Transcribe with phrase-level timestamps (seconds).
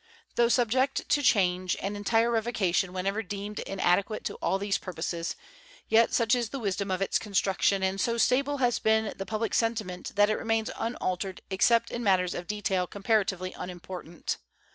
[0.33, 5.35] Though subject to change and entire revocation whenever deemed inadequate to all these purposes,
[5.89, 9.53] yet such is the wisdom of its construction and so stable has been the public
[9.53, 14.37] sentiment that it remains unaltered except in matters of detail comparatively unimportant.